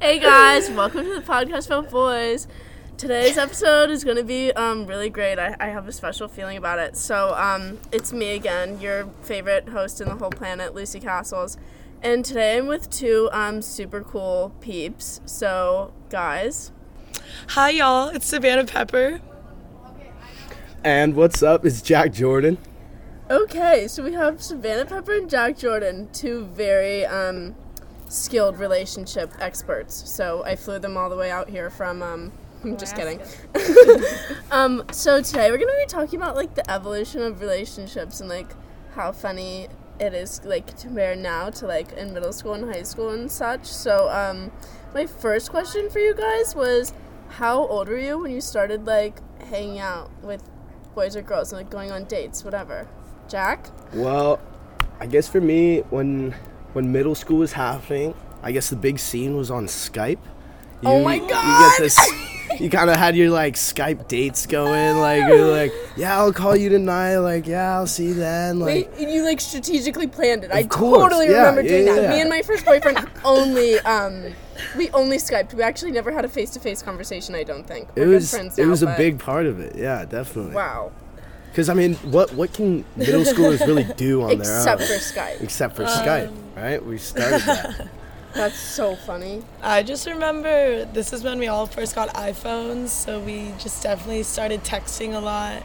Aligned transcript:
Hey 0.00 0.18
guys, 0.18 0.70
welcome 0.70 1.04
to 1.04 1.14
the 1.14 1.20
podcast 1.20 1.66
about 1.66 1.90
boys. 1.90 2.46
Today's 2.96 3.38
episode 3.38 3.90
is 3.90 4.04
going 4.04 4.18
to 4.18 4.24
be 4.24 4.52
um, 4.52 4.86
really 4.86 5.10
great. 5.10 5.38
I, 5.38 5.56
I 5.58 5.68
have 5.68 5.88
a 5.88 5.92
special 5.92 6.28
feeling 6.28 6.56
about 6.56 6.78
it. 6.78 6.96
So, 6.96 7.34
um, 7.34 7.78
it's 7.92 8.12
me 8.12 8.34
again, 8.34 8.80
your 8.80 9.08
favorite 9.22 9.70
host 9.70 10.00
in 10.00 10.08
the 10.08 10.16
whole 10.16 10.30
planet, 10.30 10.74
Lucy 10.74 11.00
Castles. 11.00 11.56
And 12.02 12.24
today 12.24 12.58
I'm 12.58 12.66
with 12.66 12.90
two 12.90 13.28
um, 13.32 13.62
super 13.62 14.02
cool 14.02 14.54
peeps. 14.60 15.20
So, 15.24 15.92
guys, 16.10 16.72
Hi, 17.48 17.70
y'all. 17.70 18.08
It's 18.08 18.26
Savannah 18.26 18.64
Pepper. 18.64 19.20
And 20.84 21.16
what's 21.16 21.42
up? 21.42 21.64
It's 21.64 21.82
Jack 21.82 22.12
Jordan. 22.12 22.58
Okay, 23.30 23.88
so 23.88 24.04
we 24.04 24.12
have 24.12 24.42
Savannah 24.42 24.86
Pepper 24.86 25.14
and 25.14 25.28
Jack 25.28 25.58
Jordan, 25.58 26.08
two 26.12 26.44
very 26.44 27.04
um, 27.04 27.56
skilled 28.08 28.58
relationship 28.58 29.32
experts. 29.40 30.08
So 30.10 30.44
I 30.44 30.56
flew 30.56 30.78
them 30.78 30.96
all 30.96 31.10
the 31.10 31.16
way 31.16 31.30
out 31.30 31.48
here 31.48 31.70
from. 31.70 32.02
Um, 32.02 32.32
I'm 32.64 32.76
just 32.76 32.96
kidding. 32.96 33.20
um, 34.50 34.84
so 34.90 35.22
today 35.22 35.50
we're 35.50 35.58
gonna 35.58 35.72
be 35.78 35.86
talking 35.86 36.20
about 36.20 36.34
like 36.36 36.54
the 36.54 36.68
evolution 36.70 37.22
of 37.22 37.40
relationships 37.40 38.20
and 38.20 38.28
like 38.28 38.48
how 38.94 39.12
funny 39.12 39.68
it 39.98 40.12
is 40.14 40.44
like 40.44 40.66
to 40.66 40.86
compare 40.86 41.16
now 41.16 41.50
to 41.50 41.66
like 41.66 41.92
in 41.92 42.12
middle 42.12 42.32
school 42.32 42.54
and 42.54 42.72
high 42.72 42.82
school 42.82 43.10
and 43.10 43.30
such. 43.30 43.66
So 43.66 44.08
um, 44.10 44.50
my 44.94 45.06
first 45.06 45.50
question 45.50 45.90
for 45.90 45.98
you 45.98 46.14
guys 46.14 46.54
was, 46.54 46.92
how 47.28 47.66
old 47.66 47.88
were 47.88 47.98
you 47.98 48.18
when 48.18 48.30
you 48.30 48.40
started 48.40 48.86
like 48.86 49.20
hanging 49.42 49.78
out 49.78 50.10
with 50.22 50.42
boys 50.94 51.16
or 51.16 51.22
girls 51.22 51.52
and 51.52 51.60
like 51.60 51.70
going 51.70 51.90
on 51.92 52.04
dates, 52.04 52.44
whatever? 52.44 52.88
Jack. 53.28 53.68
Well, 53.92 54.40
I 55.00 55.06
guess 55.06 55.28
for 55.28 55.40
me, 55.40 55.80
when 55.90 56.34
when 56.76 56.92
middle 56.92 57.14
school 57.14 57.38
was 57.38 57.52
happening, 57.52 58.14
I 58.42 58.52
guess 58.52 58.68
the 58.68 58.76
big 58.76 58.98
scene 58.98 59.34
was 59.34 59.50
on 59.50 59.64
Skype. 59.64 60.18
You, 60.82 60.88
Oh 60.90 61.02
my 61.02 61.14
You, 61.14 61.26
God! 61.26 61.78
get 61.78 61.82
this, 61.82 62.60
you 62.60 62.68
kind 62.68 62.90
of 62.90 62.96
had 62.96 63.16
your 63.16 63.30
like 63.30 63.54
Skype 63.54 64.08
dates 64.08 64.44
going, 64.44 64.98
like 64.98 65.26
you're 65.26 65.50
like, 65.58 65.72
yeah, 65.96 66.18
I'll 66.18 66.34
call 66.34 66.54
you 66.54 66.68
tonight. 66.68 67.16
Like, 67.16 67.46
yeah, 67.46 67.76
I'll 67.76 67.86
see 67.86 68.08
you 68.08 68.14
then. 68.14 68.60
Like, 68.60 68.94
Wait, 68.94 69.08
you 69.08 69.24
like 69.24 69.40
strategically 69.40 70.06
planned 70.06 70.44
it. 70.44 70.52
I 70.52 70.64
course, 70.64 71.02
totally 71.02 71.30
yeah, 71.30 71.48
remember 71.48 71.62
doing 71.62 71.86
yeah, 71.86 71.94
that. 71.94 72.02
yeah. 72.02 72.10
Me 72.10 72.20
and 72.20 72.28
my 72.28 72.42
first 72.42 72.66
boyfriend 72.66 73.08
only 73.24 73.78
um 73.80 74.34
we 74.76 74.90
only 74.90 75.16
Skyped. 75.16 75.54
We 75.54 75.62
actually 75.62 75.92
never 75.92 76.12
had 76.12 76.26
a 76.26 76.28
face 76.28 76.50
to 76.50 76.60
face 76.60 76.82
conversation, 76.82 77.34
I 77.34 77.42
don't 77.42 77.66
think. 77.66 77.88
We're 77.96 78.02
it 78.02 78.06
good 78.06 78.14
was 78.16 78.30
friends 78.30 78.58
it 78.58 78.66
was 78.66 78.82
a 78.82 78.94
big 78.98 79.18
part 79.18 79.46
of 79.46 79.60
it. 79.60 79.76
Yeah, 79.76 80.04
definitely. 80.04 80.54
Wow. 80.54 80.92
Because 81.50 81.68
I 81.68 81.74
mean, 81.74 81.94
what 81.96 82.32
what 82.34 82.52
can 82.52 82.84
middle 82.96 83.22
schoolers 83.22 83.60
really 83.66 83.84
do 83.96 84.22
on 84.22 84.28
there 84.28 84.38
Except 84.38 84.78
their 84.80 84.88
for? 84.88 84.94
Skype. 84.94 85.42
Except 85.42 85.76
for 85.76 85.84
um, 85.84 85.88
Skype, 85.88 86.36
right? 86.56 86.84
We 86.84 86.98
started 86.98 87.40
that. 87.42 87.88
That's 88.34 88.58
so 88.58 88.96
funny. 88.96 89.42
I 89.62 89.82
just 89.82 90.06
remember 90.06 90.84
this 90.84 91.14
is 91.14 91.24
when 91.24 91.38
we 91.38 91.48
all 91.48 91.64
first 91.64 91.94
got 91.94 92.10
iPhones, 92.14 92.88
so 92.88 93.18
we 93.20 93.52
just 93.58 93.82
definitely 93.82 94.24
started 94.24 94.62
texting 94.62 95.14
a 95.14 95.20
lot 95.20 95.62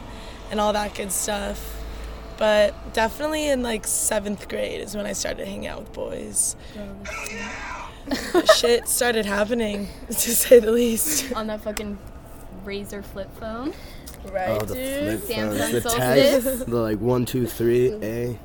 and 0.50 0.58
all 0.58 0.72
that 0.72 0.94
good 0.94 1.12
stuff. 1.12 1.76
But 2.38 2.94
definitely 2.94 3.48
in 3.48 3.62
like 3.62 3.86
seventh 3.86 4.48
grade 4.48 4.80
is 4.80 4.96
when 4.96 5.04
I 5.04 5.12
started 5.12 5.46
hanging 5.46 5.66
out 5.66 5.80
with 5.80 5.92
boys. 5.92 6.56
Shit 8.56 8.88
started 8.88 9.26
happening, 9.26 9.88
to 10.08 10.14
say 10.14 10.58
the 10.58 10.72
least. 10.72 11.32
on 11.34 11.46
that 11.48 11.60
fucking 11.62 11.98
Razr 12.64 13.04
flip 13.04 13.28
phone. 13.38 13.74
Right, 14.30 14.48
Oh, 14.50 14.64
the 14.64 14.74
dude? 14.74 15.20
flip 15.20 15.36
Samsung 15.38 15.58
phones, 15.58 15.72
the 15.72 15.80
Solstice. 15.80 16.44
tag, 16.58 16.66
the 16.68 16.76
like 16.80 16.98
one, 17.00 17.24
two, 17.24 17.46
three, 17.46 17.88
A. 18.02 18.26
One, 18.28 18.38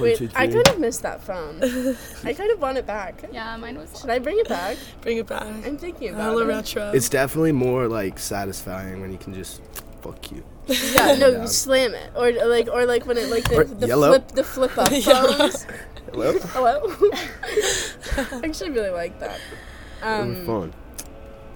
Wait, 0.00 0.16
two, 0.18 0.28
I 0.34 0.46
kind 0.46 0.66
of 0.68 0.78
missed 0.78 1.02
that 1.02 1.22
phone. 1.22 1.60
I 2.24 2.32
kind 2.32 2.50
of 2.50 2.60
want 2.60 2.78
it 2.78 2.86
back. 2.86 3.22
Yeah, 3.32 3.56
mine 3.58 3.76
was. 3.78 4.00
Should 4.00 4.10
I 4.10 4.18
bring 4.18 4.38
it 4.38 4.48
back? 4.48 4.76
Bring 5.02 5.18
it 5.18 5.26
back. 5.26 5.42
I'm 5.42 5.76
thinking 5.76 6.10
about 6.10 6.22
Hella 6.22 6.44
it. 6.44 6.46
retro. 6.48 6.90
It's 6.92 7.08
definitely 7.08 7.52
more 7.52 7.88
like 7.88 8.18
satisfying 8.18 9.00
when 9.00 9.12
you 9.12 9.18
can 9.18 9.34
just 9.34 9.60
fuck 10.02 10.30
you. 10.32 10.42
Yeah, 10.68 11.14
no, 11.16 11.28
you 11.42 11.46
slam 11.46 11.94
it, 11.94 12.10
or 12.14 12.30
like, 12.46 12.68
or 12.68 12.84
like 12.86 13.06
when 13.06 13.16
it 13.16 13.30
like 13.30 13.44
the, 13.48 13.56
Or 13.60 13.64
the 13.64 13.86
yellow. 13.86 14.08
flip, 14.10 14.28
the 14.32 14.44
flip 14.44 14.76
up 14.78 14.90
Yellow. 14.90 15.32
phones. 15.32 15.66
Hello? 16.12 16.38
Hello. 16.38 16.80
I 18.16 18.40
actually 18.44 18.70
really 18.70 18.90
like 18.90 19.18
that. 19.20 19.38
It 20.02 20.04
Um, 20.06 20.28
was 20.28 20.46
fun. 20.46 20.74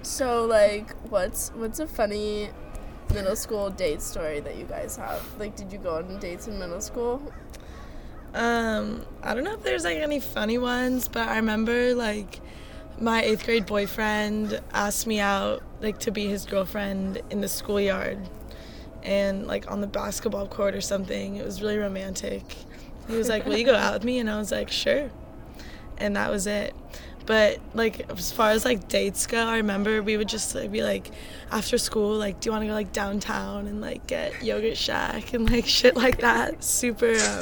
So 0.01 0.45
like, 0.45 0.93
what's 1.09 1.49
what's 1.55 1.79
a 1.79 1.87
funny 1.87 2.49
middle 3.13 3.35
school 3.35 3.69
date 3.69 4.01
story 4.01 4.39
that 4.41 4.57
you 4.57 4.65
guys 4.65 4.97
have? 4.97 5.21
Like, 5.39 5.55
did 5.55 5.71
you 5.71 5.79
go 5.79 5.95
on 5.97 6.19
dates 6.19 6.47
in 6.47 6.59
middle 6.59 6.81
school? 6.81 7.21
Um, 8.33 9.05
I 9.21 9.33
don't 9.33 9.43
know 9.43 9.53
if 9.53 9.63
there's 9.63 9.83
like 9.83 9.97
any 9.97 10.19
funny 10.19 10.57
ones, 10.57 11.07
but 11.07 11.27
I 11.27 11.35
remember 11.35 11.93
like 11.93 12.39
my 12.99 13.21
eighth 13.21 13.45
grade 13.45 13.65
boyfriend 13.65 14.59
asked 14.71 15.05
me 15.07 15.19
out 15.19 15.61
like 15.81 15.99
to 15.99 16.11
be 16.11 16.27
his 16.27 16.45
girlfriend 16.45 17.21
in 17.29 17.41
the 17.41 17.47
schoolyard 17.47 18.17
and 19.03 19.45
like 19.45 19.69
on 19.69 19.81
the 19.81 19.87
basketball 19.87 20.47
court 20.47 20.73
or 20.73 20.81
something. 20.81 21.35
It 21.35 21.45
was 21.45 21.61
really 21.61 21.77
romantic. 21.77 22.43
He 23.07 23.15
was 23.15 23.29
like, 23.29 23.45
Will 23.45 23.57
you 23.57 23.65
go 23.65 23.75
out 23.75 23.93
with 23.93 24.03
me? 24.03 24.19
And 24.19 24.29
I 24.29 24.37
was 24.37 24.51
like, 24.51 24.69
Sure. 24.71 25.11
And 25.97 26.15
that 26.15 26.31
was 26.31 26.47
it. 26.47 26.73
But 27.25 27.59
like 27.73 28.09
as 28.11 28.31
far 28.31 28.49
as 28.49 28.65
like 28.65 28.87
dates 28.87 29.27
go, 29.27 29.45
I 29.45 29.57
remember 29.57 30.01
we 30.03 30.17
would 30.17 30.27
just 30.27 30.53
like, 30.55 30.71
be 30.71 30.83
like 30.83 31.11
after 31.51 31.77
school, 31.77 32.15
like, 32.15 32.39
do 32.39 32.47
you 32.47 32.51
want 32.51 32.63
to 32.63 32.67
go 32.67 32.73
like 32.73 32.91
downtown 32.91 33.67
and 33.67 33.79
like 33.79 34.05
get 34.07 34.43
yogurt 34.43 34.77
shack 34.77 35.33
and 35.33 35.49
like 35.49 35.65
shit 35.79 35.95
like 35.95 36.19
that? 36.19 36.63
Super. 36.63 37.11
Um, 37.11 37.41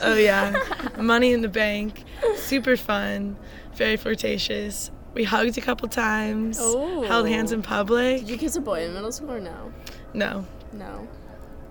oh 0.00 0.14
yeah, 0.14 0.54
money 0.98 1.32
in 1.32 1.42
the 1.42 1.48
bank. 1.48 2.04
Super 2.36 2.76
fun. 2.76 3.36
Very 3.74 3.96
flirtatious. 3.96 4.90
We 5.14 5.24
hugged 5.24 5.58
a 5.58 5.60
couple 5.60 5.88
times. 5.88 6.58
Held 6.58 7.28
hands 7.28 7.52
in 7.52 7.62
public. 7.62 8.20
Did 8.20 8.30
you 8.30 8.38
kiss 8.38 8.56
a 8.56 8.60
boy 8.60 8.84
in 8.84 8.94
middle 8.94 9.12
school 9.12 9.32
or 9.32 9.40
no? 9.40 9.72
No. 10.14 10.46
No. 10.72 11.06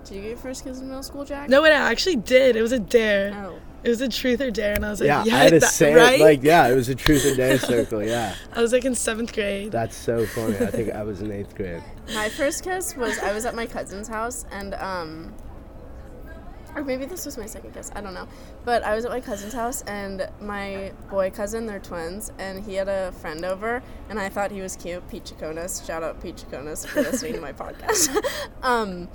Did 0.04 0.14
you 0.14 0.20
get 0.22 0.28
your 0.28 0.38
first 0.38 0.64
kiss 0.64 0.80
in 0.80 0.88
middle 0.88 1.02
school, 1.02 1.24
Jack? 1.24 1.48
No, 1.48 1.62
wait, 1.62 1.72
I 1.72 1.90
actually 1.90 2.16
did. 2.16 2.56
It 2.56 2.62
was 2.62 2.72
a 2.72 2.78
dare. 2.78 3.32
Oh. 3.34 3.58
It 3.84 3.88
was 3.88 4.00
a 4.00 4.08
truth 4.08 4.40
or 4.40 4.50
dare, 4.50 4.74
and 4.74 4.86
I 4.86 4.90
was 4.90 5.00
like, 5.00 5.08
Yeah, 5.08 5.24
yeah, 5.24 5.34
I 5.34 5.38
had 5.38 5.50
to 5.54 5.58
that- 5.60 5.70
say 5.72 5.94
right? 5.94 6.20
it 6.20 6.22
like, 6.22 6.42
yeah, 6.42 6.68
it 6.68 6.74
was 6.74 6.88
a 6.88 6.94
truth 6.94 7.24
or 7.24 7.34
dare 7.34 7.58
circle, 7.72 8.02
yeah. 8.02 8.34
I 8.52 8.60
was 8.62 8.72
like 8.72 8.84
in 8.84 8.94
seventh 8.94 9.32
grade. 9.32 9.72
That's 9.72 9.96
so 9.96 10.24
funny. 10.26 10.56
I 10.58 10.66
think 10.66 10.90
I 10.92 11.02
was 11.02 11.20
in 11.20 11.32
eighth 11.32 11.54
grade. 11.54 11.82
My 12.14 12.28
first 12.28 12.62
kiss 12.64 12.96
was 12.96 13.18
I 13.18 13.32
was 13.32 13.44
at 13.44 13.54
my 13.54 13.66
cousin's 13.66 14.08
house 14.08 14.44
and 14.52 14.74
um 14.74 15.34
or 16.74 16.82
maybe 16.82 17.04
this 17.04 17.26
was 17.26 17.36
my 17.36 17.44
second 17.44 17.74
kiss, 17.74 17.90
I 17.94 18.00
don't 18.00 18.14
know. 18.14 18.26
But 18.64 18.82
I 18.82 18.94
was 18.94 19.04
at 19.04 19.10
my 19.10 19.20
cousin's 19.20 19.52
house 19.52 19.82
and 19.82 20.26
my 20.40 20.92
boy 21.10 21.28
cousin, 21.30 21.66
they're 21.66 21.78
twins, 21.78 22.32
and 22.38 22.64
he 22.64 22.74
had 22.76 22.88
a 22.88 23.12
friend 23.12 23.44
over 23.44 23.82
and 24.08 24.18
I 24.18 24.30
thought 24.30 24.50
he 24.50 24.62
was 24.62 24.74
cute, 24.76 25.06
Pete 25.10 25.24
Chaconis. 25.24 25.84
Shout 25.86 26.02
out 26.02 26.22
Pete 26.22 26.36
Chaconis 26.36 26.86
for 26.86 27.02
listening 27.02 27.34
to 27.34 27.40
my 27.42 27.52
podcast. 27.64 28.08
um 28.62 29.08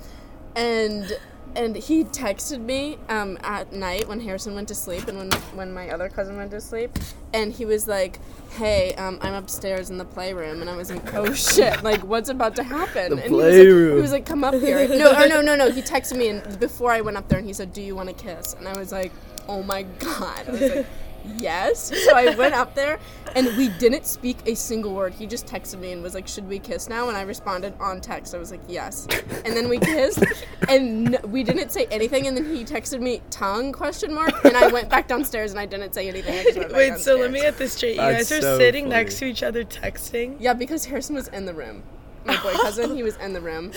and 0.54 1.18
and 1.56 1.76
he 1.76 2.04
texted 2.04 2.60
me 2.60 2.98
um, 3.08 3.38
at 3.42 3.72
night 3.72 4.08
when 4.08 4.20
Harrison 4.20 4.54
went 4.54 4.68
to 4.68 4.74
sleep 4.74 5.08
and 5.08 5.18
when 5.18 5.30
when 5.54 5.72
my 5.72 5.90
other 5.90 6.08
cousin 6.08 6.36
went 6.36 6.50
to 6.52 6.60
sleep, 6.60 6.96
and 7.32 7.52
he 7.52 7.64
was 7.64 7.86
like, 7.88 8.18
"Hey, 8.50 8.94
um, 8.94 9.18
I'm 9.22 9.34
upstairs 9.34 9.90
in 9.90 9.98
the 9.98 10.04
playroom," 10.04 10.60
and 10.60 10.70
I 10.70 10.76
was 10.76 10.90
like, 10.90 11.14
"Oh 11.14 11.32
shit! 11.34 11.82
Like, 11.82 12.00
what's 12.02 12.28
about 12.28 12.56
to 12.56 12.62
happen?" 12.62 13.16
The 13.16 13.22
and 13.22 13.30
he 13.30 13.30
was, 13.30 13.44
like, 13.44 13.52
playroom. 13.52 13.96
he 13.96 14.02
was 14.02 14.12
like, 14.12 14.26
"Come 14.26 14.44
up 14.44 14.54
here." 14.54 14.88
No, 14.88 15.10
or 15.12 15.28
no, 15.28 15.40
no, 15.40 15.56
no. 15.56 15.70
He 15.70 15.82
texted 15.82 16.16
me 16.16 16.28
and 16.28 16.58
before 16.60 16.92
I 16.92 17.00
went 17.00 17.16
up 17.16 17.28
there, 17.28 17.38
and 17.38 17.46
he 17.46 17.52
said, 17.52 17.72
"Do 17.72 17.82
you 17.82 17.94
want 17.96 18.08
to 18.08 18.14
kiss?" 18.14 18.54
And 18.54 18.68
I 18.68 18.76
was 18.78 18.92
like, 18.92 19.12
"Oh 19.48 19.62
my 19.62 19.82
god!" 19.82 20.86
I 21.28 21.32
was 21.32 21.34
like, 21.34 21.42
"Yes." 21.42 22.04
So 22.04 22.16
I 22.16 22.34
went 22.34 22.54
up 22.54 22.74
there, 22.74 22.98
and 23.34 23.46
we 23.56 23.68
didn't 23.68 24.06
speak 24.06 24.38
a 24.46 24.54
single 24.54 24.94
word. 24.94 25.12
He 25.14 25.26
just 25.26 25.46
texted 25.46 25.78
me 25.78 25.92
and 25.92 26.02
was 26.02 26.14
like, 26.14 26.26
"Should 26.28 26.48
we 26.48 26.58
kiss 26.58 26.88
now?" 26.88 27.08
And 27.08 27.16
I 27.16 27.22
responded 27.22 27.74
on 27.80 28.00
text. 28.00 28.34
I 28.34 28.38
was 28.38 28.50
like, 28.50 28.60
"Yes." 28.68 29.06
And 29.44 29.56
then 29.56 29.68
we 29.68 29.78
kissed, 29.78 30.24
and 30.68 31.14
n- 31.14 31.30
we 31.30 31.42
didn't 31.42 31.70
say 31.70 31.86
anything. 31.90 32.26
And 32.26 32.36
then 32.36 32.44
he 32.54 32.64
texted 32.64 33.00
me 33.00 33.20
tongue 33.30 33.72
question 33.72 34.14
mark, 34.14 34.44
and 34.44 34.56
I 34.56 34.68
went 34.68 34.88
back 34.88 35.08
downstairs 35.08 35.50
and 35.50 35.60
I 35.60 35.66
didn't 35.66 35.94
say 35.94 36.08
anything. 36.08 36.38
I 36.38 36.44
just 36.44 36.56
went 36.58 36.70
back 36.70 36.76
Wait, 36.78 36.98
so 36.98 37.16
let 37.16 37.30
me 37.30 37.40
get 37.40 37.58
this 37.58 37.72
straight. 37.74 37.92
You 37.96 37.96
That's 37.96 38.28
guys 38.30 38.38
are 38.38 38.42
so 38.42 38.58
sitting 38.58 38.84
funny. 38.84 38.94
next 38.96 39.18
to 39.18 39.24
each 39.26 39.42
other 39.42 39.64
texting. 39.64 40.36
Yeah, 40.38 40.54
because 40.54 40.84
Harrison 40.86 41.14
was 41.14 41.28
in 41.28 41.44
the 41.46 41.54
room. 41.54 41.82
My 42.24 42.36
boy 42.42 42.52
cousin, 42.52 42.94
he 42.94 43.02
was 43.02 43.16
in 43.16 43.32
the 43.32 43.40
room. 43.40 43.72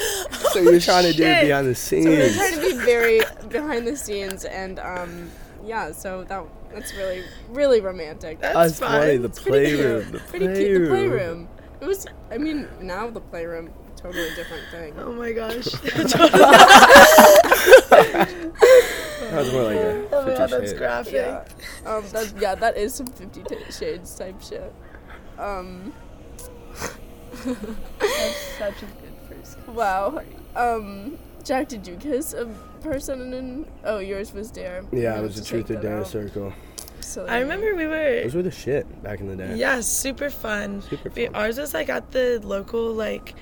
So 0.51 0.59
you're 0.59 0.79
trying 0.91 1.03
to 1.05 1.13
do 1.13 1.23
it 1.23 1.45
behind 1.45 1.67
the 1.67 1.75
scenes. 1.75 2.05
So 2.05 2.11
we 2.11 2.17
were 2.17 2.29
trying 2.33 2.53
to 2.55 2.61
be 2.61 2.73
very 2.85 3.21
behind 3.49 3.87
the 3.87 3.95
scenes, 3.95 4.43
and 4.45 4.79
um, 4.79 5.29
yeah. 5.65 5.91
So 5.91 6.23
that 6.25 6.43
that's 6.73 6.93
really 6.95 7.23
really 7.49 7.81
romantic. 7.81 8.39
That's 8.39 8.53
That's 8.55 8.79
fun. 8.79 9.01
funny. 9.01 9.17
The 9.17 9.27
It's 9.27 9.39
playroom. 9.39 10.01
cute. 10.03 10.11
The 10.13 10.19
Pretty 10.19 10.47
cute. 10.55 10.81
The 10.83 10.87
playroom. 10.89 11.47
It 11.81 11.85
was. 11.85 12.05
I 12.31 12.37
mean, 12.37 12.67
now 12.81 13.09
the 13.09 13.21
playroom, 13.21 13.71
totally 13.95 14.29
different 14.35 14.63
thing. 14.71 14.93
Oh 14.99 15.11
my 15.13 15.31
gosh. 15.31 15.65
That 19.31 19.43
was 19.45 19.53
more 19.53 19.63
like 19.63 19.77
a 19.77 20.07
oh 20.11 20.25
my 20.25 20.35
god, 20.35 20.35
Fifty 20.37 20.37
that's 20.37 20.51
Shades. 20.51 20.73
graphic. 20.73 21.13
Yeah. 21.13 21.43
Um. 21.85 22.03
That 22.11 22.33
yeah. 22.39 22.55
That 22.55 22.77
is 22.77 22.93
some 22.93 23.07
Fifty 23.07 23.43
T- 23.43 23.71
Shades 23.71 24.15
type 24.15 24.41
shit. 24.41 24.73
Um. 25.37 25.93
That's 27.45 28.37
such 28.57 28.81
a 28.81 28.85
good 28.85 29.13
first. 29.29 29.57
kiss. 29.57 29.67
Wow. 29.67 30.21
Um. 30.55 31.17
Jack, 31.41 31.67
did 31.69 31.85
you 31.87 31.95
kiss 31.95 32.33
a 32.33 32.45
person 32.81 33.21
and 33.21 33.33
then? 33.33 33.65
Oh, 33.83 33.99
yours 33.99 34.33
was 34.33 34.51
dare. 34.51 34.83
Yeah, 34.91 35.15
You 35.15 35.19
it 35.19 35.23
was 35.23 35.35
a 35.35 35.39
have 35.39 35.45
to 35.45 35.49
truth 35.49 35.71
or 35.71 35.81
dare 35.81 35.99
out. 35.99 36.07
circle. 36.07 36.53
So 36.99 37.25
I 37.25 37.39
remember 37.39 37.75
we 37.75 37.85
were 37.87 38.21
Those 38.23 38.35
were 38.35 38.41
the 38.43 38.51
shit 38.51 39.03
back 39.03 39.19
in 39.19 39.27
the 39.27 39.35
day. 39.35 39.55
Yeah, 39.55 39.81
super 39.81 40.29
fun. 40.29 40.81
Super 40.83 41.09
We- 41.09 41.25
fun. 41.25 41.35
Ours 41.35 41.57
was 41.57 41.73
like 41.73 41.89
at 41.89 42.11
the 42.11 42.39
local 42.43 42.93
like 42.93 43.33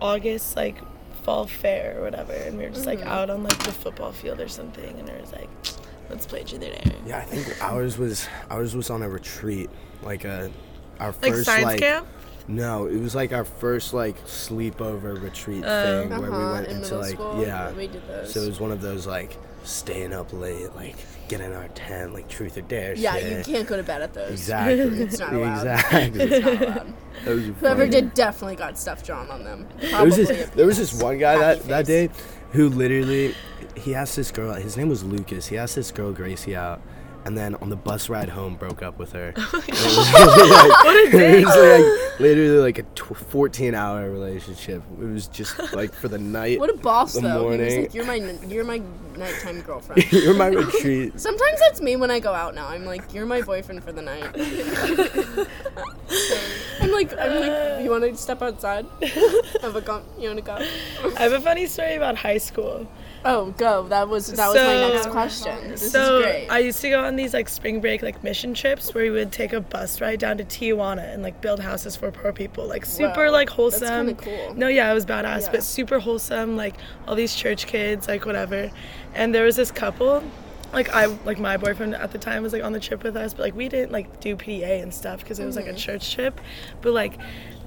August 0.00 0.56
like 0.56 0.76
fall 1.24 1.46
fair 1.46 1.98
or 1.98 2.02
whatever, 2.02 2.32
and 2.32 2.56
we 2.56 2.64
were 2.64 2.70
just 2.70 2.86
like 2.86 3.00
mm-hmm. 3.00 3.08
out 3.08 3.30
on 3.30 3.42
like 3.42 3.58
the 3.64 3.72
football 3.72 4.12
field 4.12 4.40
or 4.40 4.48
something, 4.48 4.98
and 4.98 5.08
it 5.08 5.20
was 5.20 5.32
like, 5.32 5.48
let's 6.08 6.26
play 6.26 6.44
truth 6.44 6.62
or 6.62 6.70
dare. 6.70 6.92
Yeah, 7.06 7.18
I 7.18 7.22
think 7.22 7.62
ours 7.62 7.98
was 7.98 8.26
ours 8.50 8.74
was 8.76 8.90
on 8.90 9.02
a 9.02 9.08
retreat, 9.08 9.70
like 10.02 10.24
a 10.24 10.50
our 11.00 11.08
Like 11.22 11.32
first 11.32 11.46
science 11.46 11.64
like 11.64 11.80
camp. 11.80 12.06
No, 12.48 12.86
it 12.86 12.98
was 13.00 13.14
like 13.14 13.32
our 13.32 13.44
first 13.44 13.92
like 13.94 14.16
sleepover 14.26 15.20
retreat 15.22 15.64
Oh. 15.66 15.84
thing 16.02 16.10
where 16.10 16.20
we 16.20 16.26
Uh-huh, 16.36 16.52
went 16.54 16.66
in 16.68 16.76
into 16.78 16.96
like 16.98 17.10
school, 17.14 17.42
yeah. 17.42 17.72
we 17.72 17.86
did 17.86 18.06
those. 18.08 18.32
So 18.32 18.42
it 18.42 18.46
was 18.48 18.60
one 18.60 18.72
of 18.72 18.80
those 18.80 19.06
like 19.06 19.36
staying 19.64 20.12
up 20.12 20.32
late, 20.32 20.74
like 20.74 20.96
get 21.28 21.40
in 21.40 21.52
our 21.52 21.68
tent, 21.68 22.12
like 22.14 22.28
truth 22.28 22.56
or 22.56 22.62
dare. 22.62 22.94
yeah, 22.94 23.16
shit. 23.18 23.46
you 23.46 23.54
can't 23.54 23.68
go 23.68 23.76
to 23.76 23.82
bed 23.82 24.02
at 24.02 24.14
those. 24.14 24.30
Exactly. 24.32 24.80
It's 25.02 25.18
not 25.18 25.32
allowed. 25.32 25.66
exactly. 25.66 26.20
It's 26.22 26.44
not 26.44 26.62
allowed. 26.62 26.94
Whoever 27.60 27.86
did 27.86 28.14
definitely 28.14 28.56
got 28.56 28.78
stuff 28.78 29.04
drawn 29.04 29.28
on 29.30 29.44
them. 29.44 29.66
There 29.80 30.04
was 30.04 30.16
this, 30.16 30.50
there 30.50 30.66
was 30.66 30.78
this 30.78 30.92
one 30.94 31.18
guy 31.18 31.36
that, 31.38 31.58
Happy 31.58 31.68
that 31.68 31.86
day 31.86 32.08
who 32.52 32.68
literally 32.68 33.34
he 33.76 33.94
asked 33.94 34.16
this 34.16 34.30
girl 34.32 34.52
his 34.54 34.76
name 34.76 34.88
was 34.88 35.04
Lucas 35.04 35.46
he 35.46 35.56
asked 35.56 35.76
this 35.76 35.90
girl 35.92 36.12
Gracie 36.12 36.56
out 36.56 36.80
and 37.24 37.36
then 37.36 37.54
on 37.56 37.68
the 37.70 37.76
bus 37.76 38.08
ride 38.08 38.28
home 38.28 38.54
broke 38.56 38.82
up 38.82 38.98
with 38.98 39.12
her 39.12 39.32
Oh 39.38 39.62
It 39.66 40.84
was 40.84 41.14
like, 41.14 41.14
it 41.14 41.44
was 41.44 41.56
like 41.56 42.20
literally 42.20 42.58
like 42.58 42.78
a 42.78 42.82
tw- 42.94 43.16
14 43.16 43.74
hour 43.74 44.10
relationship 44.10 44.82
it 45.00 45.04
was 45.04 45.26
just 45.28 45.58
like 45.74 45.92
for 45.92 46.08
the 46.08 46.18
night 46.18 46.58
What 46.58 46.70
a 46.70 46.76
boss 46.76 47.14
the 47.14 47.20
though. 47.22 47.50
He 47.50 47.58
was 47.58 47.58
morning. 47.58 47.82
like, 47.82 47.94
"You're 47.94 48.04
my 48.06 48.16
n- 48.18 48.38
you're 48.48 48.64
my 48.64 48.82
nighttime 49.16 49.60
girlfriend." 49.62 50.10
you're 50.12 50.34
my 50.34 50.46
retreat 50.48 51.18
Sometimes 51.20 51.58
that's 51.60 51.80
me 51.80 51.96
when 51.96 52.10
I 52.10 52.20
go 52.20 52.32
out 52.32 52.54
now. 52.54 52.68
I'm 52.68 52.84
like, 52.86 53.12
"You're 53.14 53.26
my 53.26 53.42
boyfriend 53.42 53.82
for 53.84 53.92
the 53.92 54.02
night." 54.02 54.24
I'm 56.80 56.90
like, 56.92 57.12
I'm 57.18 57.40
like, 57.40 57.84
"You 57.84 57.90
want 57.90 58.04
to 58.04 58.16
step 58.16 58.42
outside? 58.42 58.86
Have 59.62 59.76
a 59.76 59.82
con- 59.82 60.04
You 60.18 60.28
want 60.28 60.38
to 60.38 60.44
go?" 60.44 60.56
I 61.16 61.22
have 61.22 61.32
a 61.32 61.40
funny 61.40 61.66
story 61.66 61.94
about 61.96 62.16
high 62.16 62.38
school. 62.38 62.86
Oh, 63.24 63.50
go. 63.58 63.86
That 63.88 64.08
was 64.08 64.28
that 64.32 64.48
was 64.48 64.56
my 64.56 64.88
next 64.94 65.10
question. 65.10 65.68
This 65.68 65.92
so 65.92 66.18
is 66.18 66.24
great. 66.24 66.48
I 66.48 66.58
used 66.60 66.80
to 66.80 66.88
go 66.90 67.04
on 67.04 67.16
these 67.16 67.34
like 67.34 67.48
spring 67.48 67.80
break 67.80 68.02
like 68.02 68.24
mission 68.24 68.54
trips 68.54 68.94
where 68.94 69.04
we 69.04 69.10
would 69.10 69.30
take 69.30 69.52
a 69.52 69.60
bus 69.60 70.00
ride 70.00 70.20
down 70.20 70.38
to 70.38 70.44
Tijuana 70.44 71.12
and 71.12 71.22
like 71.22 71.40
build 71.40 71.60
houses 71.60 71.96
for 71.96 72.10
poor 72.10 72.32
people. 72.32 72.66
Like 72.66 72.86
super 72.86 73.30
like 73.30 73.50
wholesome. 73.50 74.14
cool. 74.16 74.54
No, 74.54 74.68
yeah, 74.68 74.90
it 74.90 74.94
was 74.94 75.04
badass, 75.04 75.42
Yeah. 75.42 75.52
but 75.52 75.62
super 75.62 75.98
wholesome. 75.98 76.56
Like 76.56 76.76
all 77.06 77.14
these 77.14 77.34
church 77.34 77.66
kids, 77.66 78.08
like 78.08 78.24
whatever. 78.24 78.70
And 79.14 79.34
there 79.34 79.44
was 79.44 79.56
this 79.56 79.70
couple. 79.70 80.22
Like 80.72 80.88
I 80.90 81.06
like 81.24 81.38
my 81.40 81.56
boyfriend 81.56 81.94
at 81.96 82.12
the 82.12 82.18
time 82.18 82.42
was 82.42 82.52
like 82.52 82.62
on 82.62 82.72
the 82.72 82.78
trip 82.80 83.02
with 83.02 83.16
us, 83.16 83.34
but 83.34 83.42
like 83.42 83.54
we 83.56 83.68
didn't 83.68 83.90
like 83.92 84.20
do 84.20 84.36
PDA 84.36 84.82
and 84.82 84.94
stuff 84.94 85.20
because 85.20 85.38
it 85.40 85.44
was 85.44 85.56
like 85.56 85.64
Mm-hmm. 85.66 85.74
a 85.74 85.78
church 85.78 86.14
trip. 86.14 86.40
But 86.80 86.92
like 86.92 87.18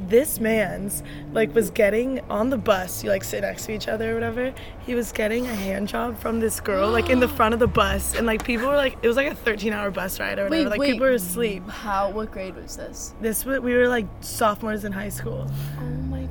this 0.07 0.39
man's 0.39 1.03
like 1.33 1.53
was 1.53 1.69
getting 1.69 2.19
on 2.29 2.49
the 2.49 2.57
bus, 2.57 3.03
you 3.03 3.09
like 3.09 3.23
sit 3.23 3.41
next 3.41 3.65
to 3.65 3.73
each 3.73 3.87
other 3.87 4.11
or 4.11 4.13
whatever. 4.15 4.53
He 4.85 4.95
was 4.95 5.11
getting 5.11 5.45
a 5.47 5.53
hand 5.53 5.87
job 5.89 6.17
from 6.17 6.39
this 6.39 6.59
girl 6.61 6.89
like 6.89 7.09
in 7.09 7.19
the 7.19 7.27
front 7.37 7.53
of 7.53 7.59
the 7.59 7.67
bus, 7.67 8.15
and 8.15 8.25
like 8.25 8.43
people 8.45 8.67
were 8.67 8.75
like 8.77 8.97
it 9.01 9.07
was 9.07 9.17
like 9.17 9.27
a 9.31 9.35
13 9.35 9.73
hour 9.73 9.91
bus 9.91 10.19
ride 10.19 10.39
or 10.39 10.45
whatever. 10.45 10.63
Wait, 10.63 10.69
like 10.69 10.79
wait. 10.79 10.91
people 10.93 11.07
were 11.07 11.13
asleep. 11.13 11.67
How? 11.69 12.09
What 12.09 12.31
grade 12.31 12.55
was 12.55 12.77
this? 12.77 13.13
This 13.21 13.45
we 13.45 13.59
were 13.75 13.87
like 13.89 14.05
sophomores 14.21 14.85
in 14.85 14.91
high 14.93 15.09
school. 15.09 15.45
Oh 15.79 15.81
my. 15.83 16.22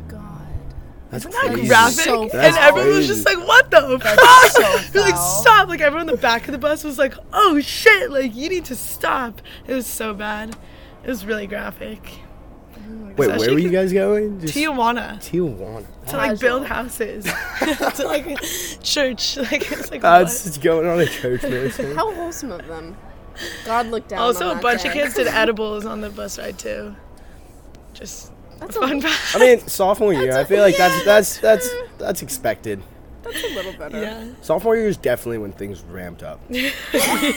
That's 1.12 1.26
Isn't 1.26 1.30
that 1.42 1.52
crazy. 1.52 1.68
graphic? 1.68 2.04
So 2.04 2.22
and 2.22 2.30
That's 2.32 2.56
everyone 2.56 2.96
was 2.96 3.06
just 3.06 3.24
like, 3.26 3.38
"What 3.38 3.70
the 3.70 3.98
fuck?" 4.00 4.50
so 4.50 4.80
We're 4.98 5.04
like, 5.04 5.16
"Stop!" 5.16 5.68
Like 5.68 5.80
everyone 5.80 6.08
in 6.08 6.14
the 6.16 6.20
back 6.20 6.48
of 6.48 6.52
the 6.52 6.58
bus 6.58 6.82
was 6.82 6.98
like, 6.98 7.14
"Oh 7.32 7.60
shit!" 7.60 8.10
Like 8.10 8.34
you 8.34 8.48
need 8.48 8.64
to 8.64 8.74
stop. 8.74 9.40
It 9.66 9.74
was 9.74 9.86
so 9.86 10.14
bad. 10.14 10.56
It 11.04 11.08
was 11.08 11.24
really 11.24 11.46
graphic. 11.46 12.00
wait 12.74 13.16
where 13.18 13.28
Especially 13.30 13.52
were 13.54 13.58
you 13.60 13.68
guys 13.70 13.92
going 13.92 14.40
Just 14.40 14.54
Tijuana 14.54 15.18
Tijuana 15.22 15.84
to 16.06 16.16
like 16.16 16.40
build 16.40 16.64
houses 16.66 17.24
to 17.96 18.04
like 18.06 18.40
church. 18.82 19.36
Like 19.36 19.70
it's 19.70 19.90
like 19.90 20.00
that's 20.00 20.44
what? 20.44 20.48
just 20.48 20.62
going 20.62 20.86
on 20.88 20.98
a 20.98 21.06
church 21.06 21.42
mission 21.42 21.94
How 21.94 22.12
wholesome 22.14 22.52
of 22.52 22.66
them. 22.66 22.96
God 23.66 23.86
looked 23.88 24.08
down. 24.08 24.18
Also, 24.20 24.46
on 24.46 24.50
a 24.52 24.54
that 24.54 24.62
bunch 24.62 24.82
day. 24.82 24.88
of 24.88 24.94
kids 24.94 25.14
did 25.14 25.26
edibles 25.26 25.84
on 25.84 26.00
the 26.00 26.10
bus 26.10 26.38
ride 26.38 26.58
too. 26.58 26.96
Just 27.94 28.31
That's 28.66 28.76
a 28.76 28.80
a, 28.80 28.88
fun 28.88 29.00
fact. 29.00 29.36
I 29.36 29.38
mean 29.38 29.58
sophomore 29.68 30.12
year 30.12 30.36
I 30.36 30.44
feel 30.44 30.60
like 30.62 30.76
that's 30.76 31.04
that's 31.04 31.38
that's 31.38 31.68
that's 31.98 32.22
expected 32.22 32.82
that's 33.22 33.44
a 33.44 33.54
little 33.54 33.72
better. 33.74 34.02
yeah. 34.02 34.24
Sophomore 34.40 34.76
year 34.76 34.88
is 34.88 34.96
definitely 34.96 35.38
when 35.38 35.52
things 35.52 35.80
ramped 35.82 36.24
up. 36.24 36.40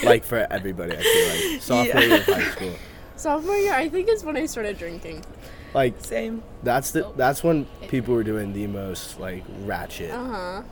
like 0.02 0.24
for 0.24 0.44
everybody, 0.50 0.96
I 0.96 1.00
feel 1.02 1.28
like 1.52 1.62
sophomore 1.62 2.02
Yeah. 2.02 2.08
year 2.08 2.16
of 2.18 2.24
high 2.26 2.50
school. 2.50 2.74
Sophomore 3.14 3.56
year, 3.56 3.72
I 3.72 3.88
think 3.88 4.08
is 4.08 4.24
when 4.24 4.36
I 4.36 4.46
started 4.46 4.78
drinking. 4.78 5.24
Like 5.74 5.94
Same. 6.04 6.42
that's 6.64 6.90
the 6.90 7.12
that's 7.16 7.44
when 7.44 7.66
people 7.88 8.14
were 8.14 8.24
doing 8.24 8.52
the 8.52 8.66
most 8.66 9.20
like 9.20 9.44
ratchet 9.64 10.10
Uh 10.10 10.24
huh. 10.24 10.62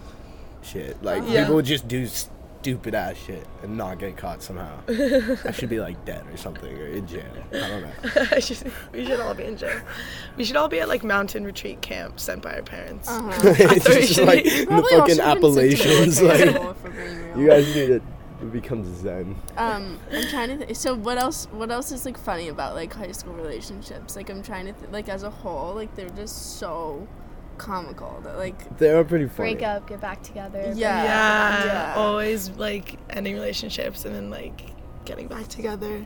shit. 0.62 1.00
Like 1.02 1.22
Yeah. 1.28 1.42
people 1.42 1.54
would 1.56 1.64
just 1.66 1.86
do 1.86 2.08
stupid 2.64 2.94
ass 2.94 3.16
shit 3.19 3.46
and 3.62 3.76
not 3.76 3.99
get 3.99 4.16
caught 4.16 4.43
somehow. 4.43 4.72
I 4.88 5.50
should 5.52 5.69
be 5.69 5.81
like 5.81 6.02
dead 6.06 6.25
or 6.32 6.37
something 6.38 6.75
or 6.75 6.87
in 6.87 7.06
jail. 7.06 7.22
I 7.52 7.56
don't 7.58 7.82
know. 7.82 8.26
I 8.32 8.38
should- 8.38 8.72
we 8.90 9.05
should 9.05 9.20
all 9.20 9.34
be 9.34 9.44
in 9.44 9.58
jail. 9.58 9.82
We 10.38 10.44
should 10.46 10.56
all 10.56 10.69
be 10.69 10.81
at 10.81 10.88
like 10.88 11.05
mountain 11.05 11.44
retreat 11.44 11.82
camp 11.82 12.19
sent 12.19 12.40
by 12.40 12.55
our 12.55 12.62
parents. 12.62 13.06
Uh 13.14 13.20
huh. 13.31 13.40
it's 13.44 13.84
just 13.84 14.14
should 14.14 14.26
like 14.26 14.44
be- 14.44 14.62
in 14.62 14.69
the 14.76 14.82
fucking 14.82 15.20
Appalachians. 15.20 16.22
Like 16.22 16.46
you 17.37 17.49
guys 17.49 17.75
need 17.75 17.87
to 18.40 18.46
become 18.50 18.82
zen. 18.96 19.37
Um, 19.58 19.99
I'm 20.11 20.26
trying 20.28 20.58
to. 20.58 20.64
Th- 20.64 20.76
so 20.78 20.94
what 20.94 21.19
else? 21.19 21.46
What 21.52 21.70
else 21.70 21.93
is 21.93 22.06
like 22.06 22.16
funny 22.16 22.49
about 22.49 22.75
like 22.75 22.94
high 22.94 23.12
school 23.12 23.34
relationships? 23.34 24.16
Like 24.16 24.31
I'm 24.31 24.43
trying 24.43 24.64
to 24.66 24.72
th- 24.72 24.90
like 24.90 25.11
as 25.11 25.22
a 25.22 25.28
whole, 25.31 25.75
like 25.75 25.94
they're 25.96 26.08
just 26.08 26.58
so 26.58 27.06
comical 27.58 28.20
that 28.24 28.36
like 28.38 28.78
They 28.78 28.90
are 28.90 29.04
pretty 29.04 29.26
funny. 29.28 29.54
Break 29.54 29.62
up, 29.66 29.88
get 29.88 30.00
back 30.00 30.22
together. 30.22 30.62
break 30.62 30.76
Yeah. 30.76 31.04
Yeah, 31.04 31.64
Yeah. 31.64 31.94
always 31.96 32.50
like 32.50 32.98
ending 33.10 33.34
relationships 33.34 34.04
and 34.04 34.14
then 34.14 34.30
like 34.30 34.62
getting 35.04 35.26
back 35.28 35.48
together. 35.48 36.04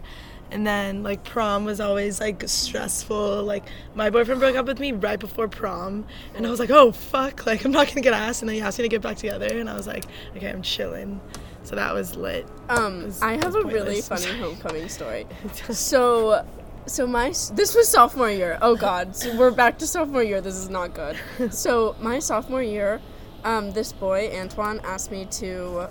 And 0.50 0.66
then 0.66 1.02
like 1.02 1.24
prom 1.24 1.64
was 1.66 1.78
always 1.78 2.20
like 2.20 2.42
stressful. 2.48 3.42
Like 3.42 3.64
my 3.94 4.08
boyfriend 4.10 4.40
broke 4.40 4.56
up 4.56 4.66
with 4.66 4.80
me 4.80 4.92
right 4.92 5.20
before 5.20 5.46
prom, 5.46 6.06
and 6.34 6.46
I 6.46 6.50
was 6.50 6.58
like, 6.58 6.70
oh 6.70 6.92
fuck, 6.92 7.44
like 7.44 7.64
I'm 7.66 7.70
not 7.72 7.88
gonna 7.88 8.00
get 8.00 8.14
asked. 8.14 8.40
And 8.42 8.48
then 8.48 8.54
he 8.56 8.62
asked 8.62 8.78
me 8.78 8.84
to 8.84 8.88
get 8.88 9.02
back 9.02 9.16
together, 9.18 9.46
and 9.46 9.68
I 9.68 9.74
was 9.74 9.86
like, 9.86 10.04
okay, 10.36 10.48
I'm 10.48 10.62
chilling. 10.62 11.20
So 11.64 11.76
that 11.76 11.92
was 11.92 12.16
lit. 12.16 12.46
Um, 12.70 13.04
was- 13.04 13.20
I 13.20 13.32
have 13.32 13.52
was 13.52 13.56
a 13.56 13.62
really 13.64 14.00
funny 14.00 14.24
homecoming 14.38 14.88
story. 14.88 15.26
So, 15.70 16.46
so 16.88 17.06
my 17.06 17.28
this 17.28 17.74
was 17.74 17.88
sophomore 17.88 18.30
year. 18.30 18.58
Oh 18.62 18.74
God, 18.74 19.14
so 19.14 19.36
we're 19.36 19.50
back 19.50 19.78
to 19.78 19.86
sophomore 19.86 20.22
year. 20.22 20.40
This 20.40 20.56
is 20.56 20.70
not 20.70 20.94
good. 20.94 21.16
So 21.52 21.94
my 22.00 22.18
sophomore 22.18 22.62
year, 22.62 23.00
um, 23.44 23.70
this 23.72 23.92
boy 23.92 24.30
Antoine 24.34 24.80
asked 24.84 25.10
me 25.10 25.26
to 25.26 25.88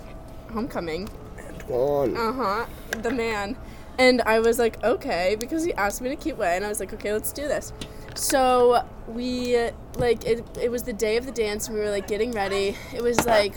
homecoming. 0.52 1.08
Antoine. 1.38 2.16
Uh 2.16 2.32
huh. 2.32 2.66
The 3.02 3.10
man, 3.10 3.56
and 3.98 4.20
I 4.22 4.40
was 4.40 4.58
like, 4.58 4.82
okay, 4.82 5.36
because 5.38 5.64
he 5.64 5.72
asked 5.74 6.00
me 6.00 6.08
in 6.08 6.14
a 6.14 6.16
cute 6.16 6.36
way, 6.36 6.56
and 6.56 6.64
I 6.64 6.68
was 6.68 6.80
like, 6.80 6.92
okay, 6.92 7.12
let's 7.12 7.32
do 7.32 7.48
this. 7.48 7.72
So 8.14 8.84
we 9.06 9.70
like 9.96 10.26
it. 10.26 10.44
It 10.60 10.70
was 10.70 10.82
the 10.82 10.92
day 10.92 11.16
of 11.16 11.26
the 11.26 11.32
dance, 11.32 11.68
and 11.68 11.76
we 11.76 11.82
were 11.82 11.90
like 11.90 12.08
getting 12.08 12.32
ready. 12.32 12.76
It 12.92 13.02
was 13.02 13.24
like 13.24 13.54